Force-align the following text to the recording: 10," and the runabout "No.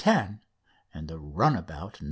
10," 0.03 0.41
and 0.95 1.07
the 1.07 1.19
runabout 1.19 1.93
"No. 1.93 1.99